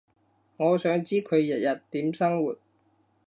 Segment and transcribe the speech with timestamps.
[0.57, 2.57] 我想知佢日日點生活